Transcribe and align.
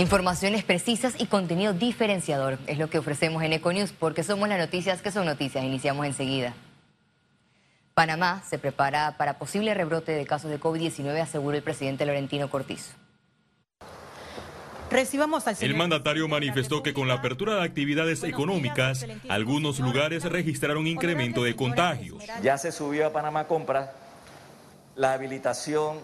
Informaciones 0.00 0.64
precisas 0.64 1.14
y 1.18 1.26
contenido 1.26 1.74
diferenciador 1.74 2.58
es 2.66 2.78
lo 2.78 2.88
que 2.88 2.96
ofrecemos 2.96 3.42
en 3.42 3.52
Econews 3.52 3.92
porque 3.92 4.22
somos 4.22 4.48
las 4.48 4.58
noticias 4.58 5.02
que 5.02 5.12
son 5.12 5.26
noticias. 5.26 5.62
Iniciamos 5.62 6.06
enseguida. 6.06 6.54
Panamá 7.92 8.42
se 8.48 8.58
prepara 8.58 9.18
para 9.18 9.38
posible 9.38 9.74
rebrote 9.74 10.12
de 10.12 10.24
casos 10.24 10.50
de 10.50 10.58
COVID-19, 10.58 11.20
aseguró 11.20 11.54
el 11.54 11.62
presidente 11.62 12.06
Laurentino 12.06 12.48
Cortizo. 12.48 12.92
Recibamos 14.90 15.46
al 15.46 15.56
El 15.60 15.76
mandatario 15.76 16.26
manifestó 16.28 16.82
que 16.82 16.94
con 16.94 17.06
la 17.06 17.14
apertura 17.14 17.56
de 17.56 17.64
actividades 17.64 18.24
económicas, 18.24 19.04
algunos 19.28 19.80
lugares 19.80 20.24
registraron 20.24 20.86
incremento 20.86 21.44
de 21.44 21.54
contagios. 21.54 22.24
Ya 22.42 22.56
se 22.56 22.72
subió 22.72 23.06
a 23.06 23.12
Panamá 23.12 23.46
Compra 23.46 23.92
la 24.96 25.12
habilitación 25.12 25.98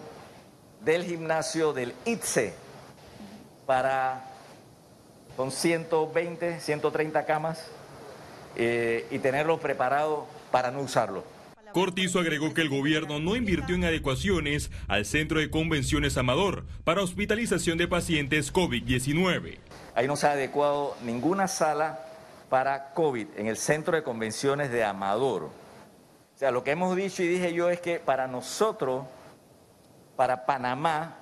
del 0.85 1.03
gimnasio 1.03 1.73
del 1.73 1.95
ITSE 2.05 2.66
para 3.67 4.23
con 5.35 5.51
120, 5.51 6.59
130 6.59 7.25
camas 7.25 7.67
eh, 8.55 9.05
y 9.11 9.19
tenerlo 9.19 9.59
preparado 9.59 10.25
para 10.49 10.71
no 10.71 10.79
usarlo. 10.79 11.23
Cortizo 11.73 12.19
agregó 12.19 12.55
que 12.55 12.61
el 12.61 12.69
gobierno 12.69 13.19
no 13.19 13.35
invirtió 13.35 13.75
en 13.75 13.83
adecuaciones 13.83 14.71
al 14.87 15.05
centro 15.05 15.39
de 15.39 15.51
convenciones 15.51 16.17
Amador 16.17 16.65
para 16.83 17.03
hospitalización 17.03 17.77
de 17.77 17.87
pacientes 17.87 18.51
COVID-19. 18.51 19.59
Ahí 19.93 20.07
no 20.07 20.15
se 20.15 20.25
ha 20.25 20.31
adecuado 20.31 20.95
ninguna 21.03 21.47
sala 21.47 21.99
para 22.49 22.93
COVID 22.93 23.27
en 23.35 23.45
el 23.45 23.57
centro 23.57 23.95
de 23.95 24.01
convenciones 24.01 24.71
de 24.71 24.83
Amador. 24.83 25.43
O 25.43 26.39
sea, 26.39 26.49
lo 26.49 26.63
que 26.63 26.71
hemos 26.71 26.95
dicho 26.95 27.21
y 27.21 27.27
dije 27.27 27.53
yo 27.53 27.69
es 27.69 27.81
que 27.81 27.99
para 27.99 28.27
nosotros, 28.27 29.05
para 30.15 30.45
Panamá, 30.45 31.17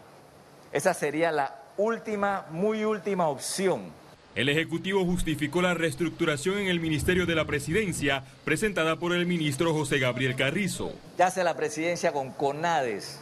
esa 0.71 0.93
sería 0.93 1.31
la 1.31 1.64
última, 1.77 2.45
muy 2.51 2.83
última 2.85 3.27
opción. 3.27 3.91
El 4.35 4.49
Ejecutivo 4.49 5.05
justificó 5.05 5.61
la 5.61 5.73
reestructuración 5.73 6.57
en 6.57 6.67
el 6.67 6.81
Ministerio 6.81 7.25
de 7.25 7.35
la 7.35 7.45
Presidencia 7.45 8.23
presentada 8.43 8.97
por 8.97 9.13
el 9.13 9.25
ministro 9.25 9.73
José 9.73 9.97
Gabriel 9.97 10.35
Carrizo. 10.35 10.91
Ya 11.17 11.31
sea 11.31 11.45
la 11.45 11.55
presidencia 11.55 12.11
con 12.11 12.31
CONADES 12.31 13.21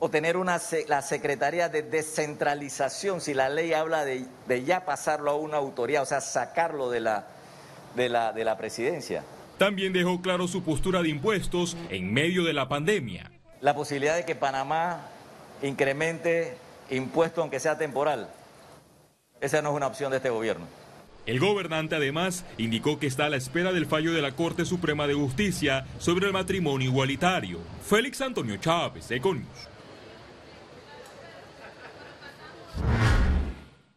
o 0.00 0.10
tener 0.10 0.36
una, 0.36 0.60
la 0.88 1.02
Secretaría 1.02 1.68
de 1.68 1.82
Descentralización, 1.82 3.20
si 3.20 3.34
la 3.34 3.48
ley 3.48 3.72
habla 3.72 4.04
de, 4.04 4.26
de 4.46 4.64
ya 4.64 4.84
pasarlo 4.84 5.30
a 5.30 5.34
una 5.36 5.56
autoridad, 5.58 6.02
o 6.02 6.06
sea, 6.06 6.20
sacarlo 6.20 6.90
de 6.90 7.00
la, 7.00 7.26
de 7.94 8.08
la, 8.08 8.32
de 8.32 8.44
la 8.44 8.56
presidencia. 8.56 9.22
También 9.58 9.92
dejó 9.92 10.20
claro 10.22 10.46
su 10.46 10.62
postura 10.62 11.02
de 11.02 11.08
impuestos 11.08 11.76
en 11.90 12.12
medio 12.12 12.44
de 12.44 12.52
la 12.52 12.68
pandemia. 12.68 13.30
La 13.60 13.74
posibilidad 13.74 14.14
de 14.14 14.24
que 14.24 14.36
Panamá 14.36 15.08
incremente 15.62 16.56
impuesto 16.90 17.42
aunque 17.42 17.60
sea 17.60 17.78
temporal. 17.78 18.28
Esa 19.40 19.62
no 19.62 19.70
es 19.70 19.76
una 19.76 19.86
opción 19.86 20.10
de 20.10 20.16
este 20.16 20.30
gobierno. 20.30 20.66
El 21.26 21.40
gobernante 21.40 21.94
además 21.94 22.44
indicó 22.56 22.98
que 22.98 23.06
está 23.06 23.26
a 23.26 23.28
la 23.28 23.36
espera 23.36 23.72
del 23.72 23.86
fallo 23.86 24.14
de 24.14 24.22
la 24.22 24.32
Corte 24.32 24.64
Suprema 24.64 25.06
de 25.06 25.12
Justicia 25.12 25.86
sobre 25.98 26.26
el 26.26 26.32
matrimonio 26.32 26.88
igualitario. 26.88 27.58
Félix 27.82 28.22
Antonio 28.22 28.56
Chávez, 28.56 29.10
Econius. 29.10 29.68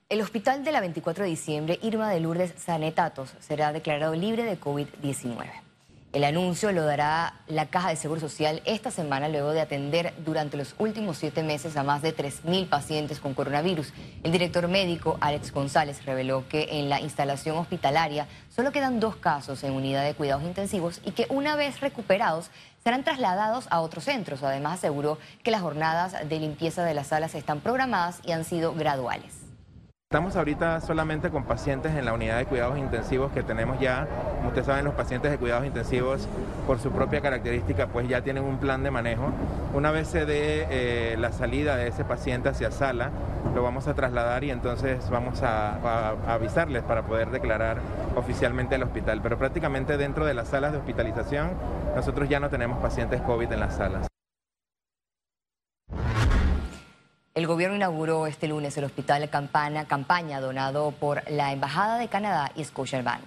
El 0.09 0.20
hospital 0.20 0.66
de 0.66 0.73
la 0.73 0.81
24 0.81 1.23
de 1.23 1.30
diciembre, 1.30 1.80
Irma 1.81 2.12
de 2.12 2.20
Lourdes 2.20 2.53
Sanetatos, 2.58 3.34
será 3.40 3.72
declarado 3.72 4.14
libre 4.14 4.44
de 4.44 4.59
COVID-19. 4.59 5.71
El 6.14 6.26
anuncio 6.26 6.73
lo 6.73 6.84
dará 6.84 7.36
la 7.48 7.67
Caja 7.67 7.88
de 7.88 7.95
Seguro 7.95 8.20
Social 8.20 8.62
esta 8.66 8.92
semana 8.92 9.30
luego 9.30 9.52
de 9.52 9.62
atender 9.62 10.14
durante 10.26 10.58
los 10.58 10.76
últimos 10.78 11.18
siete 11.18 11.42
meses 11.42 11.78
a 11.78 11.84
más 11.84 12.02
de 12.02 12.14
3.000 12.14 12.68
pacientes 12.68 13.22
con 13.22 13.34
coronavirus. 13.34 13.94
El 14.23 14.34
director 14.34 14.68
médico 14.68 15.18
Alex 15.22 15.53
González 15.53 16.03
reveló 16.03 16.45
que 16.50 16.68
en 16.72 16.90
la 16.90 17.00
instalación 17.00 17.58
hospitalaria 17.58 18.28
solo 18.53 18.73
quedan 18.73 19.00
dos 19.00 19.16
casos 19.16 19.64
en 19.64 19.72
unidad 19.72 20.03
de 20.03 20.14
cuidados 20.14 20.44
intensivos 20.44 21.00
y 21.06 21.12
que 21.12 21.28
una 21.30 21.56
vez 21.56 21.80
recuperados 21.80 22.52
serán 22.84 23.06
trasladados 23.06 23.68
a 23.69 23.80
otros 23.80 24.03
centros. 24.03 24.44
Además 24.44 24.80
aseguró 24.80 25.18
que 25.44 25.52
las 25.52 25.62
jornadas 25.62 26.28
de 26.28 26.40
limpieza 26.40 26.84
de 26.84 26.94
las 26.94 27.07
salas 27.07 27.36
están 27.36 27.62
programadas 27.62 28.19
y 28.25 28.34
han 28.34 28.44
sido 28.44 28.74
graduales. 28.74 29.41
Estamos 30.12 30.36
ahorita 30.36 30.82
solamente 30.82 31.30
con 31.30 31.46
pacientes 31.46 31.96
en 31.96 32.04
la 32.04 32.12
unidad 32.12 32.38
de 32.38 32.46
cuidados 32.46 32.78
intensivos 32.78 33.32
que 33.32 33.44
tenemos 33.44 33.80
ya, 33.80 34.10
como 34.36 34.50
ustedes 34.50 34.68
saben, 34.68 34.84
los 34.84 34.94
pacientes 34.94 35.32
de 35.32 35.38
cuidados 35.38 35.66
intensivos 35.66 36.28
por 36.68 36.80
su 36.80 36.92
propia 36.92 37.22
característica 37.22 37.88
pues 37.88 38.10
ya 38.10 38.22
tienen 38.22 38.44
un 38.44 38.58
plan 38.58 38.84
de 38.84 38.92
manejo. 38.92 39.32
Una 39.74 39.90
vez 39.92 40.10
se 40.10 40.26
dé 40.26 40.68
eh, 40.70 41.16
la 41.18 41.32
salida 41.32 41.78
de 41.78 41.88
ese 41.88 42.04
paciente 42.04 42.50
hacia 42.50 42.72
sala, 42.72 43.10
lo 43.56 43.64
vamos 43.64 43.88
a 43.88 43.94
trasladar 43.94 44.44
y 44.44 44.52
entonces 44.52 45.10
vamos 45.10 45.44
a, 45.44 45.76
a 45.76 46.34
avisarles 46.34 46.84
para 46.84 47.04
poder 47.04 47.32
declarar 47.32 47.78
oficialmente 48.18 48.76
el 48.76 48.84
hospital. 48.84 49.22
Pero 49.24 49.38
prácticamente 49.38 49.96
dentro 49.96 50.26
de 50.26 50.34
las 50.34 50.50
salas 50.50 50.74
de 50.74 50.80
hospitalización 50.80 51.52
nosotros 51.96 52.28
ya 52.28 52.42
no 52.42 52.50
tenemos 52.50 52.80
pacientes 52.80 53.22
COVID 53.22 53.50
en 53.50 53.60
las 53.62 53.78
salas. 53.78 54.11
El 57.34 57.47
gobierno 57.47 57.78
inauguró 57.78 58.28
este 58.28 58.50
lunes 58.50 58.75
el 58.75 58.84
Hospital 58.84 59.30
Campana, 59.30 59.86
Campaña 59.86 60.42
donado 60.42 60.92
por 60.92 61.24
la 61.31 61.53
Embajada 61.53 61.97
de 61.97 62.09
Canadá 62.09 62.52
y 62.58 62.66
Scotiabank. 62.66 63.24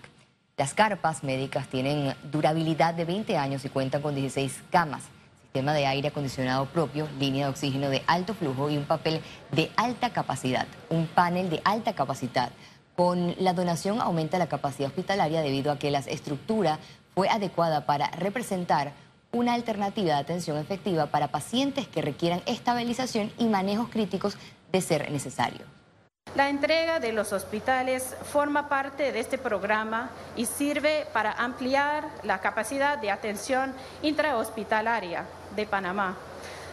Las 0.58 0.74
carpas 0.74 1.24
médicas 1.24 1.68
tienen 1.68 2.14
durabilidad 2.30 2.92
de 2.92 3.06
20 3.06 3.38
años 3.38 3.64
y 3.64 3.70
cuentan 3.70 4.02
con 4.02 4.14
16 4.14 4.60
camas, 4.70 5.04
sistema 5.44 5.72
de 5.72 5.86
aire 5.86 6.08
acondicionado 6.08 6.66
propio, 6.66 7.08
línea 7.18 7.46
de 7.46 7.52
oxígeno 7.52 7.88
de 7.88 8.02
alto 8.06 8.34
flujo 8.34 8.68
y 8.68 8.76
un 8.76 8.84
papel 8.84 9.22
de 9.52 9.70
alta 9.74 10.10
capacidad, 10.10 10.66
un 10.90 11.06
panel 11.06 11.48
de 11.48 11.62
alta 11.64 11.94
capacidad. 11.94 12.50
Con 12.96 13.34
la 13.38 13.54
donación 13.54 14.02
aumenta 14.02 14.36
la 14.36 14.48
capacidad 14.48 14.90
hospitalaria 14.90 15.40
debido 15.40 15.72
a 15.72 15.78
que 15.78 15.90
la 15.90 16.00
estructura 16.00 16.78
fue 17.14 17.30
adecuada 17.30 17.86
para 17.86 18.08
representar 18.08 18.92
una 19.34 19.52
alternativa 19.54 20.14
de 20.14 20.20
atención 20.20 20.56
efectiva 20.56 21.06
para 21.06 21.28
pacientes 21.28 21.86
que 21.86 22.00
requieran 22.00 22.42
estabilización 22.46 23.32
y 23.36 23.46
manejos 23.46 23.88
críticos 23.90 24.38
de 24.72 24.80
ser 24.80 25.10
necesario. 25.10 25.66
La 26.34 26.48
entrega 26.48 26.98
de 26.98 27.12
los 27.12 27.32
hospitales 27.32 28.16
forma 28.32 28.68
parte 28.68 29.12
de 29.12 29.20
este 29.20 29.38
programa 29.38 30.10
y 30.36 30.46
sirve 30.46 31.06
para 31.12 31.32
ampliar 31.32 32.08
la 32.22 32.40
capacidad 32.40 32.98
de 32.98 33.10
atención 33.10 33.72
intrahospitalaria 34.02 35.26
de 35.54 35.66
Panamá 35.66 36.16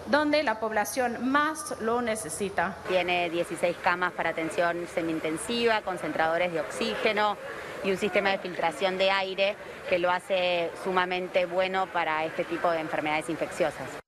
donde 0.07 0.41
la 0.43 0.59
población 0.59 1.29
más 1.31 1.75
lo 1.79 2.01
necesita. 2.01 2.75
Tiene 2.87 3.29
16 3.29 3.77
camas 3.83 4.11
para 4.13 4.31
atención 4.31 4.87
semi-intensiva, 4.93 5.81
concentradores 5.81 6.51
de 6.51 6.61
oxígeno, 6.61 7.37
y 7.83 7.91
un 7.91 7.97
sistema 7.97 8.31
de 8.31 8.37
filtración 8.37 8.97
de 8.97 9.11
aire 9.11 9.55
que 9.89 9.99
lo 9.99 10.11
hace 10.11 10.69
sumamente 10.83 11.45
bueno 11.45 11.87
para 11.91 12.25
este 12.25 12.43
tipo 12.43 12.69
de 12.69 12.79
enfermedades 12.79 13.29
infecciosas. 13.29 14.01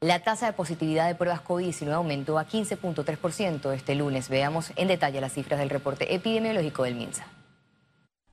La 0.00 0.22
tasa 0.22 0.46
de 0.46 0.52
positividad 0.52 1.06
de 1.08 1.14
pruebas 1.14 1.42
COVID-19 1.42 1.90
aumentó 1.92 2.38
a 2.38 2.46
15.3% 2.46 3.72
este 3.72 3.94
lunes. 3.94 4.28
Veamos 4.28 4.72
en 4.76 4.88
detalle 4.88 5.18
las 5.20 5.32
cifras 5.32 5.58
del 5.58 5.70
reporte 5.70 6.14
epidemiológico 6.14 6.82
del 6.82 6.94
MINSA. 6.94 7.26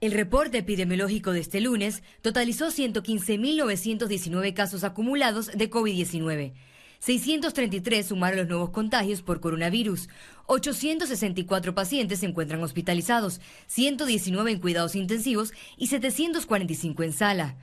El 0.01 0.11
reporte 0.11 0.57
epidemiológico 0.57 1.31
de 1.31 1.39
este 1.39 1.61
lunes 1.61 2.03
totalizó 2.21 2.71
115.919 2.71 4.53
casos 4.53 4.83
acumulados 4.83 5.47
de 5.47 5.69
COVID-19. 5.69 6.53
633 7.01 8.05
sumaron 8.05 8.37
los 8.37 8.47
nuevos 8.47 8.69
contagios 8.69 9.23
por 9.23 9.41
coronavirus. 9.41 10.07
864 10.45 11.73
pacientes 11.73 12.19
se 12.19 12.27
encuentran 12.27 12.61
hospitalizados, 12.61 13.41
119 13.65 14.51
en 14.51 14.59
cuidados 14.59 14.95
intensivos 14.95 15.51
y 15.77 15.87
745 15.87 17.03
en 17.03 17.13
sala. 17.13 17.57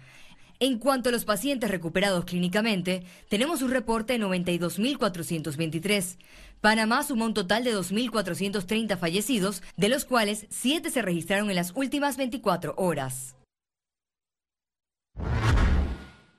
En 0.61 0.79
cuanto 0.79 1.09
a 1.09 1.13
los 1.13 1.25
pacientes 1.25 1.71
recuperados 1.71 2.25
clínicamente, 2.25 3.05
tenemos 3.29 3.63
un 3.63 3.71
reporte 3.71 4.15
de 4.15 4.25
92.423. 4.25 6.17
Panamá 6.61 7.05
sumó 7.05 7.27
un 7.27 7.35
total 7.35 7.63
de 7.63 7.77
2.430 7.77 8.99
fallecidos, 8.99 9.63
de 9.77 9.89
los 9.89 10.05
cuales 10.05 10.47
7 10.51 10.91
se 10.91 11.01
registraron 11.01 11.49
en 11.51 11.57
las 11.57 11.73
últimas 11.77 12.17
24 12.17 12.75
horas. 12.77 13.37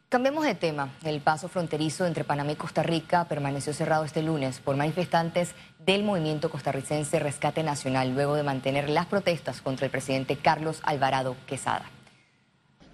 Cambiemos 0.09 0.43
de 0.43 0.55
tema. 0.55 0.89
El 1.03 1.21
paso 1.21 1.49
fronterizo 1.49 2.07
entre 2.07 2.23
Panamá 2.23 2.53
y 2.53 2.55
Costa 2.55 2.81
Rica 2.81 3.25
permaneció 3.25 3.75
cerrado 3.75 4.03
este 4.03 4.23
lunes 4.23 4.59
por 4.59 4.75
manifestantes 4.75 5.51
del 5.85 6.03
movimiento 6.03 6.49
costarricense 6.49 7.19
Rescate 7.19 7.61
Nacional 7.61 8.15
luego 8.15 8.33
de 8.33 8.41
mantener 8.41 8.89
las 8.89 9.05
protestas 9.05 9.61
contra 9.61 9.85
el 9.85 9.91
presidente 9.91 10.35
Carlos 10.35 10.79
Alvarado 10.81 11.35
Quesada. 11.45 11.91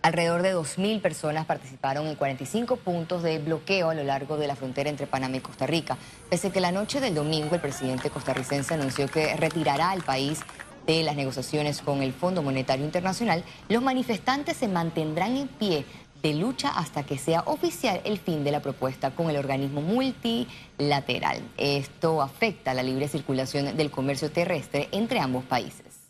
Alrededor 0.02 0.42
de 0.42 0.56
2.000 0.56 1.02
personas 1.02 1.46
participaron 1.46 2.06
en 2.08 2.16
45 2.16 2.76
puntos 2.76 3.24
de 3.24 3.40
bloqueo 3.40 3.92
a 3.92 3.96
lo 3.96 4.04
largo 4.04 4.36
de 4.36 4.48
la 4.48 4.58
frontera 4.58 4.90
entre 4.90 5.08
Panamá 5.08 5.38
y 5.38 5.40
Costa 5.40 5.66
Rica, 5.66 5.98
pese 6.30 6.52
que 6.52 6.60
la 6.60 6.74
noche 6.74 7.00
del 7.00 7.16
domingo 7.16 7.56
el 7.56 7.62
presidente 7.62 8.10
costarricense 8.10 8.74
anunció 8.74 9.08
que 9.08 9.38
retirará 9.38 9.92
al 9.92 10.04
país 10.04 10.42
de 10.86 11.02
las 11.04 11.16
negociaciones 11.16 11.82
con 11.82 12.02
el 12.04 12.14
Fondo 12.14 12.44
Monetario 12.44 12.86
Internacional, 12.86 13.44
los 13.70 13.82
manifestantes 13.82 14.58
se 14.58 14.68
mantendrán 14.68 15.36
en 15.36 15.48
pie 15.48 15.86
de 16.26 16.34
lucha 16.34 16.70
hasta 16.70 17.04
que 17.04 17.20
sea 17.20 17.44
oficial 17.46 18.02
el 18.04 18.18
fin 18.18 18.44
de 18.44 18.50
la 18.50 18.60
propuesta 18.60 19.12
con 19.12 19.30
el 19.30 19.38
organismo 19.38 19.82
multilateral. 19.82 21.40
Esto 21.56 22.20
afecta 22.24 22.74
la 22.74 22.82
libre 22.82 23.08
circulación 23.08 23.78
del 23.78 23.92
comercio 23.92 24.32
terrestre 24.32 24.90
entre 24.92 25.20
ambos 25.20 25.44
países. 25.44 26.08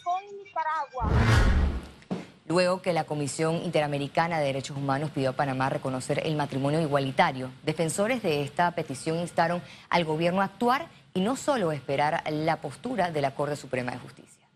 Luego 2.47 2.81
que 2.81 2.93
la 2.93 3.03
Comisión 3.03 3.55
Interamericana 3.55 4.39
de 4.39 4.45
Derechos 4.45 4.77
Humanos 4.77 5.11
pidió 5.13 5.31
a 5.31 5.33
Panamá 5.33 5.69
reconocer 5.69 6.25
el 6.25 6.37
matrimonio 6.37 6.79
igualitario, 6.79 7.51
defensores 7.65 8.23
de 8.23 8.41
esta 8.41 8.71
petición 8.71 9.19
instaron 9.19 9.61
al 9.89 10.05
gobierno 10.05 10.39
a 10.39 10.45
actuar 10.45 10.87
y 11.13 11.19
no 11.19 11.35
solo 11.35 11.73
esperar 11.73 12.23
la 12.31 12.61
postura 12.61 13.11
de 13.11 13.19
la 13.19 13.35
Corte 13.35 13.57
Suprema 13.57 13.91
de 13.91 13.97
Justicia. 13.97 14.47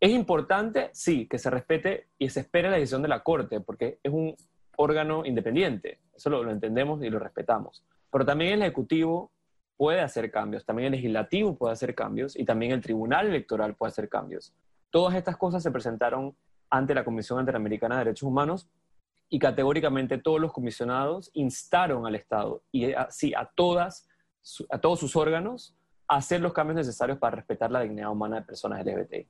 Es 0.00 0.10
importante, 0.10 0.90
sí, 0.92 1.26
que 1.26 1.38
se 1.38 1.48
respete 1.48 2.08
y 2.18 2.28
se 2.28 2.40
espere 2.40 2.70
la 2.70 2.76
decisión 2.76 3.02
de 3.02 3.08
la 3.08 3.22
Corte, 3.22 3.60
porque 3.60 3.98
es 4.02 4.12
un 4.12 4.34
órgano 4.80 5.24
independiente. 5.24 6.00
Eso 6.14 6.30
lo, 6.30 6.42
lo 6.42 6.50
entendemos 6.50 7.02
y 7.02 7.10
lo 7.10 7.18
respetamos. 7.18 7.84
Pero 8.10 8.24
también 8.24 8.54
el 8.54 8.62
Ejecutivo 8.62 9.30
puede 9.76 10.00
hacer 10.00 10.30
cambios, 10.30 10.64
también 10.66 10.86
el 10.86 10.92
Legislativo 10.92 11.56
puede 11.56 11.72
hacer 11.72 11.94
cambios 11.94 12.36
y 12.36 12.44
también 12.44 12.72
el 12.72 12.80
Tribunal 12.80 13.28
Electoral 13.28 13.74
puede 13.74 13.90
hacer 13.90 14.08
cambios. 14.08 14.52
Todas 14.90 15.14
estas 15.14 15.36
cosas 15.36 15.62
se 15.62 15.70
presentaron 15.70 16.36
ante 16.68 16.94
la 16.94 17.04
Comisión 17.04 17.40
Interamericana 17.40 17.96
de 17.96 18.04
Derechos 18.04 18.28
Humanos 18.28 18.68
y 19.28 19.38
categóricamente 19.38 20.18
todos 20.18 20.40
los 20.40 20.52
comisionados 20.52 21.30
instaron 21.34 22.06
al 22.06 22.14
Estado 22.14 22.62
y 22.72 22.92
así 22.92 23.32
a, 23.34 23.50
todas, 23.54 24.08
a 24.70 24.80
todos 24.80 25.00
sus 25.00 25.16
órganos 25.16 25.74
a 26.08 26.16
hacer 26.16 26.40
los 26.40 26.52
cambios 26.52 26.76
necesarios 26.76 27.18
para 27.18 27.36
respetar 27.36 27.70
la 27.70 27.80
dignidad 27.80 28.10
humana 28.10 28.36
de 28.36 28.42
personas 28.42 28.84
LGBT. 28.84 29.28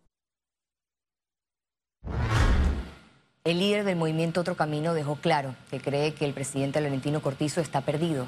El 3.43 3.59
líder 3.59 3.85
del 3.85 3.97
movimiento 3.97 4.43
Otro 4.43 4.55
Camino 4.55 4.93
dejó 4.93 5.17
claro 5.17 5.57
que 5.71 5.81
cree 5.81 6.13
que 6.13 6.27
el 6.27 6.35
presidente 6.35 6.81
Laurentino 6.81 7.23
Cortizo 7.23 7.63
está 7.63 7.81
perdido. 7.81 8.27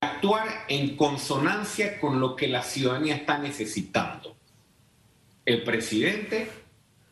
Actuar 0.00 0.48
en 0.68 0.96
consonancia 0.96 2.00
con 2.00 2.18
lo 2.18 2.34
que 2.34 2.48
la 2.48 2.62
ciudadanía 2.62 3.14
está 3.14 3.38
necesitando. 3.38 4.36
El 5.44 5.62
presidente 5.62 6.50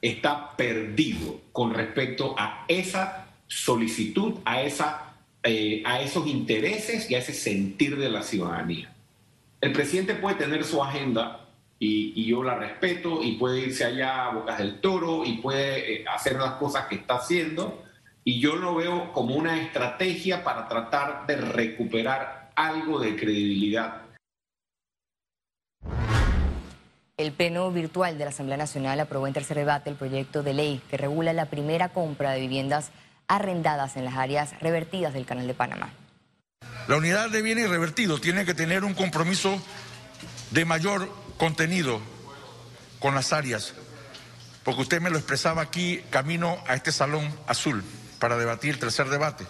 está 0.02 0.56
perdido 0.56 1.40
con 1.52 1.72
respecto 1.72 2.34
a 2.36 2.64
esa 2.66 3.28
solicitud, 3.46 4.34
a, 4.44 4.62
esa, 4.62 5.14
eh, 5.44 5.82
a 5.86 6.00
esos 6.00 6.26
intereses 6.26 7.08
y 7.08 7.14
a 7.14 7.18
ese 7.18 7.32
sentir 7.32 7.96
de 7.96 8.10
la 8.10 8.22
ciudadanía. 8.22 8.92
El 9.60 9.72
presidente 9.72 10.14
puede 10.14 10.36
tener 10.36 10.64
su 10.64 10.82
agenda 10.82 11.47
y, 11.78 12.26
yo 12.26 12.42
la 12.42 12.56
respeto 12.56 13.22
y 13.22 13.36
puede 13.36 13.60
irse 13.60 13.84
allá 13.84 14.26
a 14.26 14.34
Bocas 14.34 14.58
del 14.58 14.80
Toro 14.80 15.25
y 15.25 15.38
puede 15.38 15.94
eh, 15.94 16.04
hacer 16.08 16.34
las 16.34 16.54
cosas 16.54 16.86
que 16.86 16.96
está 16.96 17.16
haciendo 17.16 17.84
y 18.25 18.40
yo 18.40 18.56
lo 18.56 18.75
veo 18.75 19.12
como 19.12 19.36
una 19.36 19.60
estrategia 19.62 20.42
para 20.44 20.69
tratar 20.69 21.26
de 21.26 21.36
recuperar 21.36 22.50
algo 22.56 22.98
de 22.98 23.16
credibilidad 23.16 24.08
El 27.19 27.32
Pleno 27.32 27.72
Virtual 27.72 28.16
de 28.16 28.24
la 28.24 28.31
Asamblea 28.31 28.56
Nacional 28.56 29.00
aprobó 29.00 29.26
en 29.26 29.32
tercer 29.32 29.56
debate 29.56 29.90
el 29.90 29.96
proyecto 29.96 30.44
de 30.44 30.54
ley 30.54 30.81
que 30.88 30.96
regula 30.96 31.32
la 31.32 31.46
primera 31.46 31.88
compra 31.88 32.31
de 32.31 32.38
viviendas 32.38 32.92
arrendadas 33.26 33.96
en 33.96 34.04
las 34.04 34.14
áreas 34.14 34.54
revertidas 34.60 35.14
del 35.14 35.26
Canal 35.26 35.48
de 35.48 35.54
Panamá. 35.54 35.90
La 36.86 36.96
unidad 36.96 37.28
de 37.28 37.42
bienes 37.42 37.70
revertidos 37.70 38.20
tiene 38.20 38.44
que 38.44 38.54
tener 38.54 38.84
un 38.84 38.94
compromiso 38.94 39.60
de 40.52 40.64
mayor 40.64 41.10
contenido 41.38 42.00
con 42.99 43.14
las 43.14 43.32
áreas, 43.32 43.73
porque 44.64 44.82
usted 44.82 45.00
me 45.00 45.11
lo 45.11 45.17
expresaba 45.17 45.62
aquí 45.62 46.02
camino 46.11 46.58
a 46.67 46.75
este 46.75 46.93
salón 46.93 47.32
azul 47.46 47.82
para 48.19 48.37
debatir 48.37 48.75
el 48.75 48.81
tercer 48.81 49.08
debate. 49.08 49.46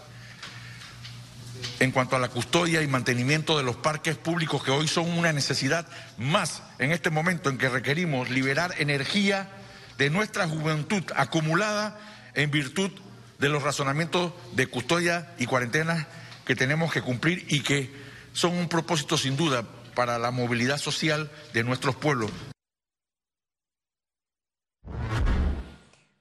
En 1.80 1.90
cuanto 1.90 2.14
a 2.14 2.20
la 2.20 2.28
custodia 2.28 2.82
y 2.82 2.86
mantenimiento 2.86 3.56
de 3.56 3.64
los 3.64 3.76
parques 3.76 4.16
públicos 4.16 4.62
que 4.62 4.70
hoy 4.70 4.86
son 4.86 5.10
una 5.10 5.32
necesidad 5.32 5.86
más 6.16 6.62
en 6.78 6.92
este 6.92 7.10
momento 7.10 7.50
en 7.50 7.58
que 7.58 7.68
requerimos 7.68 8.30
liberar 8.30 8.74
energía 8.78 9.48
de 9.96 10.10
nuestra 10.10 10.46
juventud 10.46 11.02
acumulada 11.16 11.98
en 12.34 12.50
virtud 12.50 12.92
de 13.38 13.48
los 13.48 13.62
razonamientos 13.62 14.32
de 14.52 14.66
custodia 14.66 15.34
y 15.38 15.46
cuarentena 15.46 16.06
que 16.44 16.54
tenemos 16.54 16.92
que 16.92 17.02
cumplir 17.02 17.46
y 17.48 17.60
que 17.60 17.92
son 18.32 18.56
un 18.56 18.68
propósito 18.68 19.18
sin 19.18 19.36
duda 19.36 19.64
para 19.98 20.16
la 20.16 20.30
movilidad 20.30 20.78
social 20.78 21.28
de 21.52 21.64
nuestros 21.64 21.96
pueblos. 21.96 22.30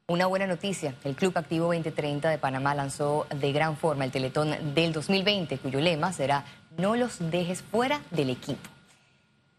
Una 0.07 0.25
buena 0.25 0.47
noticia, 0.47 0.95
el 1.03 1.15
Club 1.15 1.37
Activo 1.37 1.65
2030 1.65 2.27
de 2.27 2.39
Panamá 2.39 2.73
lanzó 2.73 3.27
de 3.35 3.51
gran 3.51 3.77
forma 3.77 4.03
el 4.03 4.11
Teletón 4.11 4.73
del 4.73 4.93
2020, 4.93 5.59
cuyo 5.59 5.79
lema 5.79 6.11
será 6.11 6.43
No 6.75 6.95
los 6.95 7.19
dejes 7.29 7.61
fuera 7.61 8.01
del 8.09 8.31
equipo. 8.31 8.67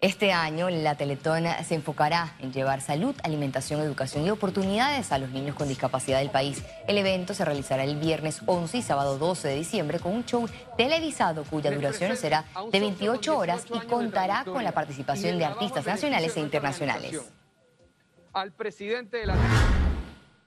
Este 0.00 0.30
año 0.30 0.70
la 0.70 0.94
Teletón 0.94 1.44
se 1.64 1.74
enfocará 1.74 2.36
en 2.38 2.52
llevar 2.52 2.80
salud, 2.80 3.16
alimentación, 3.24 3.80
educación 3.80 4.24
y 4.24 4.30
oportunidades 4.30 5.10
a 5.10 5.18
los 5.18 5.30
niños 5.30 5.56
con 5.56 5.66
discapacidad 5.66 6.20
del 6.20 6.30
país. 6.30 6.62
El 6.86 6.98
evento 6.98 7.34
se 7.34 7.44
realizará 7.44 7.82
el 7.82 7.96
viernes 7.96 8.42
11 8.46 8.78
y 8.78 8.82
sábado 8.82 9.18
12 9.18 9.48
de 9.48 9.56
diciembre 9.56 9.98
con 9.98 10.12
un 10.12 10.24
show 10.24 10.48
televisado 10.76 11.42
cuya 11.42 11.72
duración 11.72 12.16
será 12.16 12.44
de 12.70 12.78
28 12.78 13.36
horas 13.36 13.64
y 13.74 13.86
contará 13.88 14.44
con 14.44 14.62
la 14.62 14.70
participación 14.70 15.36
de 15.36 15.46
artistas 15.46 15.84
nacionales 15.84 16.36
e 16.36 16.40
internacionales. 16.40 17.20
Al 18.32 18.52
presidente 18.52 19.16
de 19.16 19.26
la... 19.26 19.34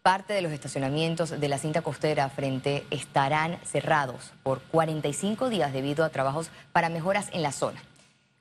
Parte 0.02 0.34
de 0.34 0.42
los 0.42 0.54
estacionamientos 0.54 1.42
de 1.42 1.48
la 1.50 1.58
cinta 1.58 1.82
costera 1.82 2.30
frente 2.30 2.86
estarán 2.90 3.60
cerrados 3.66 4.32
por 4.44 4.62
45 4.62 5.50
días 5.50 5.74
debido 5.74 6.06
a 6.06 6.10
trabajos 6.10 6.50
para 6.72 6.88
mejoras 6.88 7.30
en 7.34 7.44
la 7.44 7.52
zona. 7.52 7.84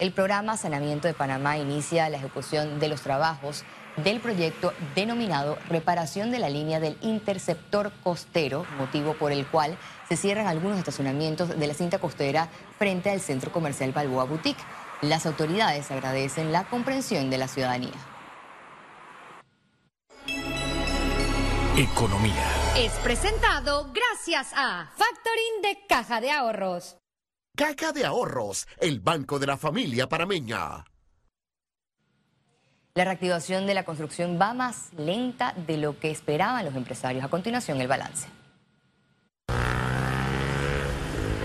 El 0.00 0.12
programa 0.12 0.56
Sanamiento 0.56 1.08
de 1.08 1.12
Panamá 1.12 1.58
inicia 1.58 2.08
la 2.08 2.16
ejecución 2.16 2.80
de 2.80 2.88
los 2.88 3.02
trabajos 3.02 3.64
del 3.98 4.20
proyecto 4.20 4.72
denominado 4.94 5.58
Reparación 5.68 6.30
de 6.30 6.38
la 6.38 6.48
línea 6.48 6.80
del 6.80 6.96
interceptor 7.02 7.92
costero, 8.02 8.64
motivo 8.78 9.12
por 9.12 9.30
el 9.30 9.46
cual 9.46 9.76
se 10.08 10.16
cierran 10.16 10.46
algunos 10.46 10.78
estacionamientos 10.78 11.50
de 11.50 11.66
la 11.66 11.74
cinta 11.74 11.98
costera 11.98 12.48
frente 12.78 13.10
al 13.10 13.20
centro 13.20 13.52
comercial 13.52 13.92
Balboa 13.92 14.24
Boutique. 14.24 14.64
Las 15.02 15.26
autoridades 15.26 15.90
agradecen 15.90 16.50
la 16.50 16.64
comprensión 16.64 17.28
de 17.28 17.36
la 17.36 17.46
ciudadanía. 17.46 17.92
Economía. 21.76 22.46
Es 22.74 22.92
presentado 23.04 23.92
gracias 23.92 24.52
a 24.56 24.90
Factoring 24.96 25.62
de 25.62 25.86
Caja 25.86 26.22
de 26.22 26.30
Ahorros. 26.30 26.99
Caja 27.60 27.92
de 27.92 28.06
Ahorros, 28.06 28.66
el 28.80 29.00
banco 29.00 29.38
de 29.38 29.46
la 29.46 29.58
familia 29.58 30.08
parameña. 30.08 30.86
La 32.94 33.04
reactivación 33.04 33.66
de 33.66 33.74
la 33.74 33.84
construcción 33.84 34.38
va 34.40 34.54
más 34.54 34.88
lenta 34.96 35.52
de 35.66 35.76
lo 35.76 36.00
que 36.00 36.10
esperaban 36.10 36.64
los 36.64 36.74
empresarios. 36.74 37.22
A 37.22 37.28
continuación, 37.28 37.78
el 37.82 37.86
balance. 37.86 38.28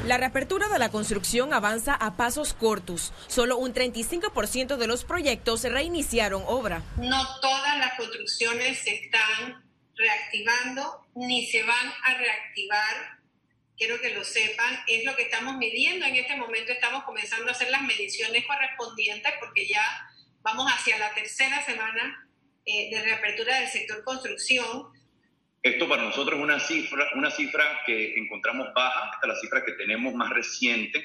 La 0.06 0.18
reapertura 0.18 0.70
de 0.70 0.80
la 0.80 0.88
construcción 0.88 1.54
avanza 1.54 1.94
a 1.94 2.16
pasos 2.16 2.54
cortos. 2.54 3.12
Solo 3.28 3.58
un 3.58 3.74
35% 3.74 4.78
de 4.78 4.88
los 4.88 5.04
proyectos 5.04 5.64
reiniciaron 5.64 6.44
obra. 6.48 6.82
No 6.96 7.28
todas 7.42 7.78
las 7.78 7.98
construcciones 7.98 8.88
están 8.88 9.66
reactivando 9.98 11.08
ni 11.14 11.46
se 11.48 11.62
van 11.64 11.92
a 12.06 12.18
reactivar. 12.18 13.25
Quiero 13.78 14.00
que 14.00 14.14
lo 14.14 14.24
sepan, 14.24 14.80
es 14.88 15.04
lo 15.04 15.16
que 15.16 15.24
estamos 15.24 15.58
midiendo 15.58 16.06
en 16.06 16.16
este 16.16 16.36
momento. 16.36 16.72
Estamos 16.72 17.04
comenzando 17.04 17.50
a 17.50 17.52
hacer 17.52 17.70
las 17.70 17.82
mediciones 17.82 18.46
correspondientes 18.46 19.34
porque 19.40 19.68
ya 19.68 19.84
vamos 20.42 20.72
hacia 20.72 20.98
la 20.98 21.14
tercera 21.14 21.62
semana 21.64 22.30
eh, 22.66 22.90
de 22.90 23.02
reapertura 23.02 23.60
del 23.60 23.68
sector 23.68 24.04
construcción. 24.04 24.88
Esto 25.62 25.90
para 25.90 26.04
nosotros 26.04 26.38
es 26.38 26.44
una 26.44 26.60
cifra, 26.60 27.08
una 27.16 27.32
cifra 27.32 27.82
que 27.86 28.16
encontramos 28.16 28.74
baja, 28.74 29.12
esta 29.14 29.28
es 29.28 29.34
la 29.34 29.40
cifra 29.40 29.66
que 29.66 29.72
tenemos 29.74 30.14
más 30.14 30.30
reciente, 30.30 31.00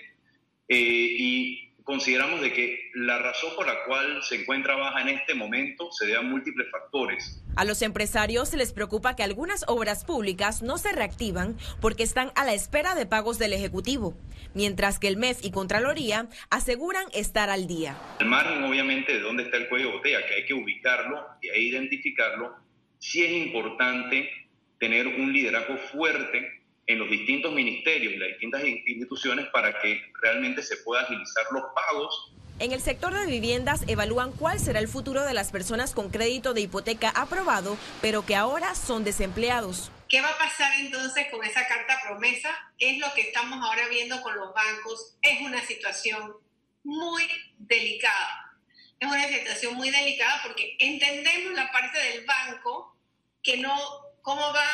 eh, 0.69 0.77
y 0.79 1.70
consideramos 1.85 2.41
de 2.41 2.53
que 2.53 2.91
la 2.95 3.19
razón 3.19 3.51
por 3.57 3.67
la 3.67 3.85
cual 3.85 4.23
se 4.23 4.37
encuentra 4.37 4.77
baja 4.77 5.03
en 5.03 5.09
este 5.09 5.35
momento 5.35 5.91
se 5.93 6.07
debe 6.07 6.19
a 6.19 6.23
múltiples 6.23 6.71
factores. 6.71 7.43
A 7.57 7.65
los 7.65 7.83
empresarios 7.83 8.49
se 8.49 8.57
les 8.57 8.73
preocupa 8.73 9.17
que 9.17 9.23
algunas 9.23 9.65
obras 9.67 10.05
públicas 10.05 10.63
no 10.63 10.79
se 10.79 10.93
reactivan 10.93 11.57
porque 11.81 12.03
están 12.03 12.33
a 12.37 12.45
la 12.45 12.55
espera 12.55 12.95
de 12.95 13.07
pagos 13.07 13.39
del 13.39 13.53
Ejecutivo, 13.53 14.17
mientras 14.55 14.99
que 14.99 15.09
el 15.09 15.17
MEF 15.17 15.45
y 15.45 15.51
Contraloría 15.51 16.29
aseguran 16.51 17.07
estar 17.13 17.51
al 17.51 17.67
día. 17.67 17.97
El 18.21 18.27
margen, 18.27 18.63
obviamente, 18.65 19.15
de 19.15 19.21
dónde 19.21 19.45
está 19.45 19.57
el 19.57 19.69
cuello 19.69 19.89
de 19.89 19.93
botella, 19.95 20.27
que 20.27 20.35
hay 20.35 20.47
que 20.47 20.55
ubicarlo 20.55 21.27
y 21.41 21.49
identificarlo, 21.49 22.55
sí 22.99 23.25
es 23.25 23.47
importante 23.47 24.31
tener 24.79 25.07
un 25.07 25.33
liderazgo 25.33 25.77
fuerte 25.77 26.60
en 26.91 26.99
los 26.99 27.09
distintos 27.09 27.53
ministerios 27.53 28.13
y 28.13 28.17
las 28.17 28.29
distintas 28.31 28.65
instituciones 28.65 29.47
para 29.53 29.81
que 29.81 30.03
realmente 30.21 30.63
se 30.63 30.77
puedan 30.79 31.05
agilizar 31.05 31.45
los 31.53 31.63
pagos. 31.75 32.33
En 32.59 32.73
el 32.73 32.81
sector 32.83 33.15
de 33.15 33.27
viviendas 33.27 33.85
evalúan 33.87 34.33
cuál 34.33 34.59
será 34.59 34.81
el 34.81 34.89
futuro 34.89 35.25
de 35.25 35.33
las 35.33 35.51
personas 35.51 35.95
con 35.95 36.11
crédito 36.11 36.53
de 36.53 36.63
hipoteca 36.63 37.11
aprobado, 37.11 37.79
pero 38.03 38.27
que 38.27 38.37
ahora 38.37 38.75
son 38.75 39.05
desempleados. 39.05 39.91
¿Qué 40.09 40.21
va 40.21 40.29
a 40.29 40.39
pasar 40.39 40.73
entonces 40.81 41.29
con 41.31 41.45
esa 41.45 41.67
carta 41.69 42.01
promesa? 42.05 42.51
Es 42.79 42.99
lo 42.99 43.07
que 43.15 43.23
estamos 43.23 43.65
ahora 43.65 43.87
viendo 43.89 44.21
con 44.23 44.37
los 44.37 44.53
bancos. 44.53 45.15
Es 45.23 45.41
una 45.41 45.63
situación 45.63 46.35
muy 46.83 47.23
delicada. 47.59 48.57
Es 48.99 49.09
una 49.09 49.29
situación 49.29 49.75
muy 49.75 49.91
delicada 49.91 50.43
porque 50.43 50.77
entendemos 50.81 51.55
la 51.55 51.71
parte 51.71 51.99
del 51.99 52.27
banco 52.27 52.97
que 53.43 53.57
no, 53.59 53.75
cómo 54.23 54.53
va 54.53 54.67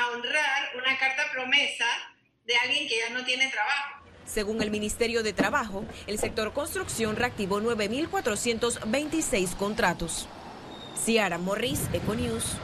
a 0.00 0.10
honrar 0.12 0.70
una 0.76 0.96
carta 0.98 1.24
promesa 1.32 1.84
de 2.46 2.56
alguien 2.56 2.88
que 2.88 2.96
ya 2.98 3.10
no 3.10 3.22
tiene 3.24 3.50
trabajo. 3.50 4.00
Según 4.24 4.62
el 4.62 4.70
Ministerio 4.70 5.22
de 5.22 5.32
Trabajo, 5.32 5.84
el 6.06 6.18
sector 6.18 6.52
construcción 6.52 7.16
reactivó 7.16 7.60
9.426 7.60 9.56
contratos. 9.56 10.28
Ciara 10.96 11.36
Morris, 11.38 11.88
Econews. 11.92 12.56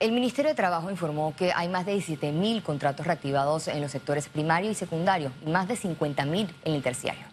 El 0.00 0.12
Ministerio 0.12 0.50
de 0.50 0.56
Trabajo 0.56 0.90
informó 0.90 1.34
que 1.36 1.52
hay 1.54 1.68
más 1.68 1.86
de 1.86 1.94
17.000 1.94 2.62
contratos 2.62 3.06
reactivados 3.06 3.68
en 3.68 3.80
los 3.80 3.92
sectores 3.92 4.28
primario 4.28 4.70
y 4.70 4.74
secundario 4.74 5.30
y 5.46 5.50
más 5.50 5.68
de 5.68 5.74
50.000 5.74 6.52
en 6.64 6.74
el 6.74 6.82
terciario. 6.82 7.24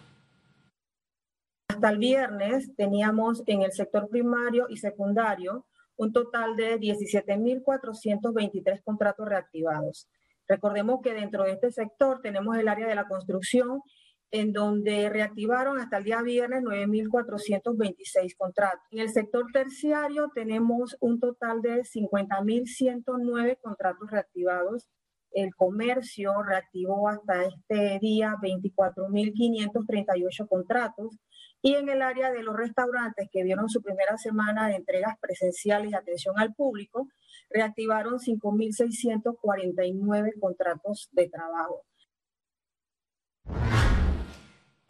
Hasta 1.68 1.90
el 1.90 1.98
viernes 1.98 2.70
teníamos 2.76 3.42
en 3.46 3.62
el 3.62 3.72
sector 3.72 4.08
primario 4.08 4.66
y 4.68 4.76
secundario 4.76 5.66
un 6.00 6.12
total 6.14 6.56
de 6.56 6.80
17.423 6.80 8.82
contratos 8.82 9.28
reactivados. 9.28 10.08
Recordemos 10.48 11.02
que 11.02 11.12
dentro 11.12 11.44
de 11.44 11.52
este 11.52 11.70
sector 11.70 12.22
tenemos 12.22 12.56
el 12.56 12.68
área 12.68 12.88
de 12.88 12.94
la 12.94 13.06
construcción 13.06 13.82
en 14.30 14.54
donde 14.54 15.10
reactivaron 15.10 15.78
hasta 15.78 15.98
el 15.98 16.04
día 16.04 16.22
viernes 16.22 16.62
9.426 16.62 18.34
contratos. 18.34 18.80
En 18.90 19.00
el 19.00 19.10
sector 19.10 19.44
terciario 19.52 20.30
tenemos 20.34 20.96
un 21.00 21.20
total 21.20 21.60
de 21.60 21.82
50.109 21.82 23.58
contratos 23.60 24.10
reactivados. 24.10 24.88
El 25.32 25.54
comercio 25.54 26.42
reactivó 26.42 27.08
hasta 27.08 27.44
este 27.44 28.00
día 28.00 28.34
24.538 28.42 30.48
contratos. 30.48 31.16
Y 31.62 31.74
en 31.74 31.90
el 31.90 32.02
área 32.02 32.30
de 32.30 32.42
los 32.42 32.56
restaurantes 32.56 33.28
que 33.30 33.44
dieron 33.44 33.68
su 33.68 33.82
primera 33.82 34.16
semana 34.16 34.68
de 34.68 34.76
entregas 34.76 35.18
presenciales 35.20 35.92
y 35.92 35.94
atención 35.94 36.38
al 36.38 36.54
público, 36.54 37.06
reactivaron 37.50 38.18
5.649 38.18 40.40
contratos 40.40 41.10
de 41.12 41.28
trabajo. 41.28 41.84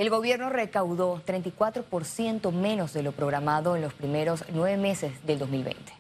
El 0.01 0.09
gobierno 0.09 0.49
recaudó 0.49 1.23
34% 1.27 2.53
menos 2.53 2.95
de 2.95 3.03
lo 3.03 3.13
programado 3.13 3.77
en 3.77 3.83
los 3.83 3.93
primeros 3.93 4.47
nueve 4.51 4.79
meses 4.79 5.13
del 5.27 5.39
2020. 5.39 5.93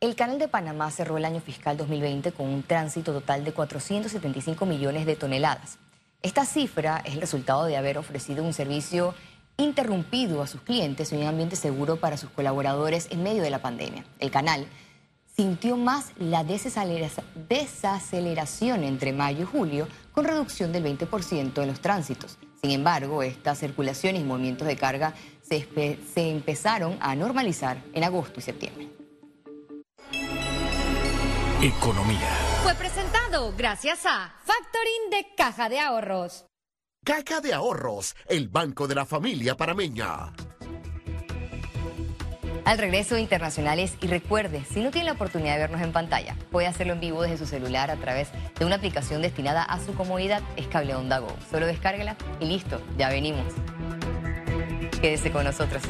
El 0.00 0.16
Canal 0.16 0.38
de 0.38 0.48
Panamá 0.48 0.90
cerró 0.90 1.16
el 1.16 1.24
año 1.24 1.40
fiscal 1.40 1.78
2020 1.78 2.32
con 2.32 2.48
un 2.48 2.62
tránsito 2.62 3.12
total 3.12 3.42
de 3.42 3.52
475 3.52 4.66
millones 4.66 5.06
de 5.06 5.16
toneladas. 5.16 5.78
Esta 6.24 6.44
cifra 6.46 7.02
es 7.04 7.12
el 7.12 7.20
resultado 7.20 7.66
de 7.66 7.76
haber 7.76 7.98
ofrecido 7.98 8.42
un 8.42 8.54
servicio 8.54 9.14
interrumpido 9.58 10.40
a 10.40 10.46
sus 10.46 10.62
clientes 10.62 11.12
y 11.12 11.16
un 11.16 11.26
ambiente 11.26 11.54
seguro 11.54 11.96
para 11.96 12.16
sus 12.16 12.30
colaboradores 12.30 13.08
en 13.10 13.22
medio 13.22 13.42
de 13.42 13.50
la 13.50 13.60
pandemia. 13.60 14.06
El 14.18 14.30
canal 14.30 14.66
sintió 15.36 15.76
más 15.76 16.12
la 16.16 16.42
desaceleración 16.42 18.84
entre 18.84 19.12
mayo 19.12 19.42
y 19.42 19.44
julio 19.44 19.86
con 20.12 20.24
reducción 20.24 20.72
del 20.72 20.98
20% 20.98 21.60
en 21.60 21.68
los 21.68 21.80
tránsitos. 21.80 22.38
Sin 22.62 22.70
embargo, 22.70 23.22
esta 23.22 23.54
circulación 23.54 24.16
y 24.16 24.24
movimientos 24.24 24.66
de 24.66 24.76
carga 24.76 25.12
se, 25.42 25.68
se 26.14 26.30
empezaron 26.30 26.96
a 27.00 27.14
normalizar 27.14 27.82
en 27.92 28.02
agosto 28.02 28.40
y 28.40 28.42
septiembre. 28.42 28.88
Economía. 31.60 32.53
Fue 32.64 32.74
presentado 32.76 33.52
gracias 33.58 34.06
a 34.06 34.32
Factoring 34.42 35.10
de 35.10 35.34
Caja 35.36 35.68
de 35.68 35.80
Ahorros. 35.80 36.46
Caja 37.04 37.42
de 37.42 37.52
Ahorros, 37.52 38.16
el 38.26 38.48
banco 38.48 38.88
de 38.88 38.94
la 38.94 39.04
familia 39.04 39.54
parameña. 39.54 40.32
Al 42.64 42.78
regreso 42.78 43.18
internacionales 43.18 43.92
y 44.00 44.06
recuerde, 44.06 44.64
si 44.64 44.80
no 44.80 44.90
tiene 44.90 45.08
la 45.08 45.12
oportunidad 45.12 45.56
de 45.56 45.58
vernos 45.58 45.82
en 45.82 45.92
pantalla, 45.92 46.38
puede 46.50 46.66
hacerlo 46.66 46.94
en 46.94 47.00
vivo 47.00 47.20
desde 47.20 47.36
su 47.36 47.46
celular 47.46 47.90
a 47.90 47.96
través 47.96 48.28
de 48.58 48.64
una 48.64 48.76
aplicación 48.76 49.20
destinada 49.20 49.62
a 49.62 49.78
su 49.84 49.94
comodidad, 49.94 50.40
es 50.56 50.66
Cable 50.66 50.94
Onda 50.94 51.18
Go. 51.18 51.36
Solo 51.50 51.66
descárguela 51.66 52.16
y 52.40 52.46
listo, 52.46 52.80
ya 52.96 53.10
venimos. 53.10 53.52
Quédese 55.02 55.30
con 55.30 55.44
nosotros. 55.44 55.82